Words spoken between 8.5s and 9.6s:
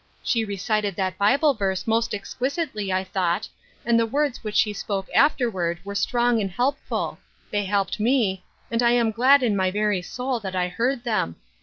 and I am glad in